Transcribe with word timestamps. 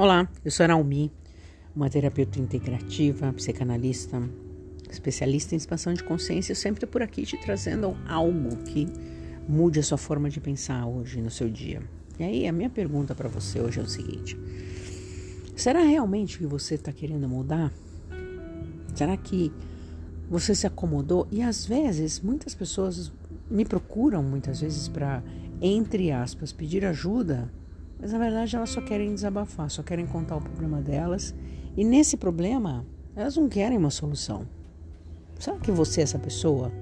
Olá, 0.00 0.28
eu 0.44 0.50
sou 0.52 0.62
a 0.62 0.68
Naomi, 0.68 1.10
uma 1.74 1.90
terapeuta 1.90 2.38
integrativa, 2.38 3.32
psicanalista, 3.32 4.22
especialista 4.88 5.56
em 5.56 5.58
expansão 5.58 5.92
de 5.92 6.04
consciência, 6.04 6.54
sempre 6.54 6.86
por 6.86 7.02
aqui 7.02 7.26
te 7.26 7.36
trazendo 7.36 7.96
algo 8.06 8.58
que 8.58 8.86
mude 9.48 9.80
a 9.80 9.82
sua 9.82 9.98
forma 9.98 10.30
de 10.30 10.38
pensar 10.38 10.86
hoje 10.86 11.20
no 11.20 11.32
seu 11.32 11.50
dia. 11.50 11.82
E 12.16 12.22
aí, 12.22 12.46
a 12.46 12.52
minha 12.52 12.70
pergunta 12.70 13.12
para 13.12 13.28
você 13.28 13.60
hoje 13.60 13.80
é 13.80 13.82
o 13.82 13.88
seguinte: 13.88 14.38
será 15.56 15.82
realmente 15.82 16.38
que 16.38 16.46
você 16.46 16.76
está 16.76 16.92
querendo 16.92 17.28
mudar? 17.28 17.72
Será 18.94 19.16
que 19.16 19.52
você 20.30 20.54
se 20.54 20.64
acomodou? 20.64 21.26
E 21.28 21.42
às 21.42 21.66
vezes, 21.66 22.20
muitas 22.20 22.54
pessoas 22.54 23.10
me 23.50 23.64
procuram, 23.64 24.22
muitas 24.22 24.60
vezes, 24.60 24.86
para, 24.86 25.24
entre 25.60 26.12
aspas, 26.12 26.52
pedir 26.52 26.84
ajuda 26.84 27.50
mas 28.00 28.12
na 28.12 28.18
verdade 28.18 28.54
elas 28.54 28.70
só 28.70 28.80
querem 28.80 29.14
desabafar, 29.14 29.68
só 29.70 29.82
querem 29.82 30.06
contar 30.06 30.36
o 30.36 30.40
problema 30.40 30.80
delas. 30.80 31.34
E 31.76 31.84
nesse 31.84 32.16
problema, 32.16 32.86
elas 33.14 33.36
não 33.36 33.48
querem 33.48 33.78
uma 33.78 33.90
solução. 33.90 34.46
Será 35.38 35.56
que 35.58 35.70
você 35.70 36.00
é 36.00 36.04
essa 36.04 36.18
pessoa 36.18 36.72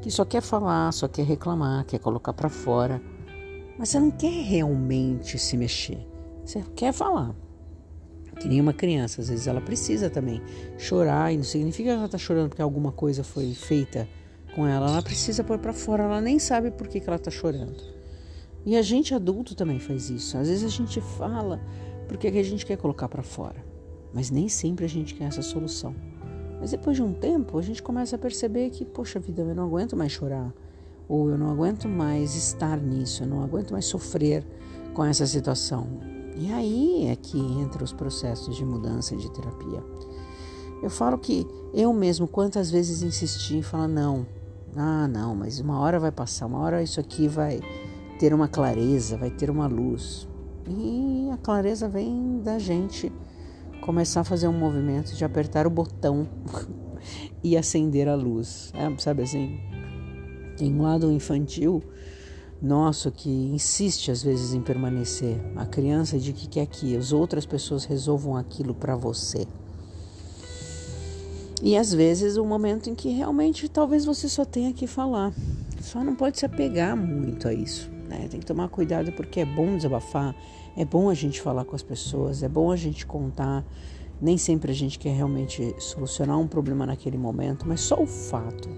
que 0.00 0.10
só 0.10 0.24
quer 0.24 0.40
falar, 0.40 0.92
só 0.92 1.08
quer 1.08 1.24
reclamar, 1.24 1.84
quer 1.84 1.98
colocar 1.98 2.32
para 2.32 2.48
fora, 2.48 3.02
mas 3.78 3.90
você 3.90 4.00
não 4.00 4.10
quer 4.10 4.42
realmente 4.42 5.38
se 5.38 5.56
mexer? 5.56 6.06
Você 6.44 6.62
quer 6.74 6.92
falar. 6.92 7.34
Que 8.40 8.48
nem 8.48 8.60
uma 8.60 8.72
criança, 8.72 9.20
às 9.20 9.28
vezes 9.28 9.46
ela 9.46 9.60
precisa 9.60 10.08
também 10.08 10.40
chorar, 10.78 11.32
e 11.32 11.36
não 11.36 11.44
significa 11.44 11.90
que 11.90 11.96
ela 11.96 12.06
está 12.06 12.18
chorando 12.18 12.50
porque 12.50 12.62
alguma 12.62 12.92
coisa 12.92 13.24
foi 13.24 13.52
feita 13.52 14.08
com 14.54 14.66
ela, 14.66 14.90
ela 14.90 15.02
precisa 15.02 15.42
pôr 15.42 15.58
para 15.58 15.72
fora, 15.72 16.04
ela 16.04 16.20
nem 16.20 16.38
sabe 16.38 16.70
por 16.70 16.86
que, 16.86 17.00
que 17.00 17.08
ela 17.08 17.16
está 17.16 17.30
chorando. 17.30 17.97
E 18.68 18.76
a 18.76 18.82
gente 18.82 19.14
adulto 19.14 19.54
também 19.54 19.78
faz 19.78 20.10
isso. 20.10 20.36
Às 20.36 20.46
vezes 20.46 20.62
a 20.62 20.68
gente 20.68 21.00
fala 21.00 21.58
porque 22.06 22.28
a 22.28 22.42
gente 22.42 22.66
quer 22.66 22.76
colocar 22.76 23.08
para 23.08 23.22
fora, 23.22 23.64
mas 24.12 24.30
nem 24.30 24.46
sempre 24.46 24.84
a 24.84 24.88
gente 24.88 25.14
quer 25.14 25.24
essa 25.24 25.40
solução. 25.40 25.96
Mas 26.60 26.72
depois 26.72 26.94
de 26.94 27.02
um 27.02 27.14
tempo, 27.14 27.56
a 27.56 27.62
gente 27.62 27.82
começa 27.82 28.16
a 28.16 28.18
perceber 28.18 28.68
que, 28.68 28.84
poxa 28.84 29.18
vida, 29.18 29.40
eu 29.40 29.54
não 29.54 29.64
aguento 29.64 29.96
mais 29.96 30.12
chorar, 30.12 30.52
ou 31.08 31.30
eu 31.30 31.38
não 31.38 31.50
aguento 31.50 31.88
mais 31.88 32.34
estar 32.34 32.78
nisso, 32.78 33.22
eu 33.22 33.26
não 33.26 33.42
aguento 33.42 33.70
mais 33.70 33.86
sofrer 33.86 34.46
com 34.92 35.02
essa 35.02 35.26
situação. 35.26 35.86
E 36.36 36.52
aí 36.52 37.06
é 37.06 37.16
que 37.16 37.38
entra 37.38 37.82
os 37.82 37.94
processos 37.94 38.54
de 38.54 38.66
mudança 38.66 39.14
e 39.14 39.16
de 39.16 39.30
terapia. 39.30 39.82
Eu 40.82 40.90
falo 40.90 41.16
que 41.16 41.46
eu 41.72 41.90
mesmo, 41.94 42.28
quantas 42.28 42.70
vezes 42.70 43.00
insisti 43.02 43.56
em 43.56 43.62
falar, 43.62 43.88
não, 43.88 44.26
ah, 44.76 45.08
não, 45.08 45.34
mas 45.34 45.58
uma 45.58 45.80
hora 45.80 45.98
vai 45.98 46.12
passar, 46.12 46.44
uma 46.44 46.58
hora 46.58 46.82
isso 46.82 47.00
aqui 47.00 47.26
vai 47.26 47.62
ter 48.18 48.34
uma 48.34 48.48
clareza, 48.48 49.16
vai 49.16 49.30
ter 49.30 49.48
uma 49.48 49.66
luz. 49.66 50.28
E 50.68 51.30
a 51.32 51.36
clareza 51.36 51.88
vem 51.88 52.40
da 52.42 52.58
gente 52.58 53.12
começar 53.80 54.20
a 54.20 54.24
fazer 54.24 54.48
um 54.48 54.52
movimento 54.52 55.14
de 55.14 55.24
apertar 55.24 55.66
o 55.66 55.70
botão 55.70 56.28
e 57.42 57.56
acender 57.56 58.08
a 58.08 58.14
luz. 58.14 58.72
É, 58.74 58.92
sabe 58.98 59.22
assim? 59.22 59.60
Tem 60.56 60.74
um 60.74 60.82
lado 60.82 61.10
infantil 61.12 61.82
nosso 62.60 63.12
que 63.12 63.30
insiste 63.30 64.10
às 64.10 64.22
vezes 64.22 64.52
em 64.52 64.60
permanecer. 64.60 65.40
A 65.54 65.64
criança 65.64 66.18
de 66.18 66.32
que 66.32 66.48
quer 66.48 66.66
que 66.66 66.96
as 66.96 67.12
outras 67.12 67.46
pessoas 67.46 67.84
resolvam 67.84 68.36
aquilo 68.36 68.74
para 68.74 68.96
você. 68.96 69.46
E 71.62 71.76
às 71.76 71.92
vezes 71.92 72.36
o 72.36 72.42
um 72.42 72.46
momento 72.46 72.90
em 72.90 72.94
que 72.94 73.10
realmente 73.10 73.68
talvez 73.68 74.04
você 74.04 74.28
só 74.28 74.44
tenha 74.44 74.72
que 74.72 74.86
falar. 74.86 75.32
Só 75.80 76.02
não 76.02 76.14
pode 76.14 76.38
se 76.38 76.46
apegar 76.46 76.96
muito 76.96 77.46
a 77.48 77.54
isso. 77.54 77.97
Né? 78.08 78.26
Tem 78.30 78.40
que 78.40 78.46
tomar 78.46 78.68
cuidado 78.68 79.12
porque 79.12 79.40
é 79.40 79.44
bom 79.44 79.76
desabafar, 79.76 80.34
é 80.76 80.84
bom 80.84 81.10
a 81.10 81.14
gente 81.14 81.40
falar 81.40 81.64
com 81.64 81.76
as 81.76 81.82
pessoas, 81.82 82.42
é 82.42 82.48
bom 82.48 82.72
a 82.72 82.76
gente 82.76 83.06
contar. 83.06 83.64
Nem 84.20 84.36
sempre 84.36 84.72
a 84.72 84.74
gente 84.74 84.98
quer 84.98 85.14
realmente 85.14 85.74
solucionar 85.78 86.38
um 86.38 86.48
problema 86.48 86.84
naquele 86.84 87.18
momento, 87.18 87.68
mas 87.68 87.80
só 87.80 88.02
o 88.02 88.06
fato 88.06 88.68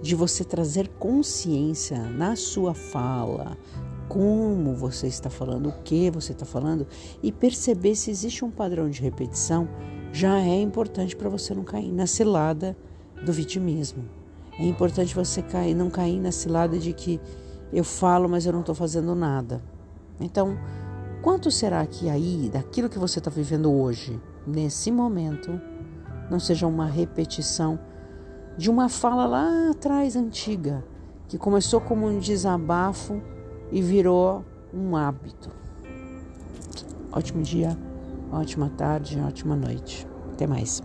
de 0.00 0.14
você 0.14 0.44
trazer 0.44 0.88
consciência 0.98 1.98
na 1.98 2.34
sua 2.36 2.72
fala, 2.72 3.56
como 4.08 4.74
você 4.74 5.06
está 5.06 5.30
falando, 5.30 5.68
o 5.68 5.82
que 5.82 6.10
você 6.10 6.32
está 6.32 6.44
falando 6.44 6.86
e 7.22 7.30
perceber 7.30 7.94
se 7.94 8.10
existe 8.10 8.44
um 8.44 8.50
padrão 8.50 8.90
de 8.90 9.00
repetição, 9.00 9.68
já 10.12 10.38
é 10.40 10.60
importante 10.60 11.16
para 11.16 11.28
você 11.28 11.54
não 11.54 11.64
cair 11.64 11.92
na 11.92 12.06
cilada 12.06 12.76
do 13.24 13.32
vitimismo. 13.32 14.04
É 14.58 14.64
importante 14.66 15.14
você 15.14 15.40
cair, 15.40 15.74
não 15.74 15.88
cair 15.88 16.20
na 16.20 16.30
cilada 16.32 16.78
de 16.78 16.92
que 16.92 17.18
eu 17.72 17.84
falo, 17.84 18.28
mas 18.28 18.44
eu 18.44 18.52
não 18.52 18.60
estou 18.60 18.74
fazendo 18.74 19.14
nada. 19.14 19.62
Então, 20.20 20.58
quanto 21.22 21.50
será 21.50 21.86
que 21.86 22.08
aí, 22.10 22.50
daquilo 22.52 22.88
que 22.88 22.98
você 22.98 23.18
está 23.18 23.30
vivendo 23.30 23.72
hoje, 23.72 24.20
nesse 24.46 24.90
momento, 24.90 25.58
não 26.30 26.38
seja 26.38 26.66
uma 26.66 26.86
repetição 26.86 27.78
de 28.56 28.70
uma 28.70 28.88
fala 28.88 29.26
lá 29.26 29.70
atrás 29.70 30.16
antiga, 30.16 30.84
que 31.28 31.38
começou 31.38 31.80
como 31.80 32.06
um 32.06 32.18
desabafo 32.18 33.22
e 33.70 33.80
virou 33.80 34.44
um 34.72 34.94
hábito? 34.94 35.50
Ótimo 37.10 37.42
dia, 37.42 37.76
ótima 38.30 38.70
tarde, 38.76 39.18
ótima 39.20 39.56
noite. 39.56 40.06
Até 40.32 40.46
mais. 40.46 40.82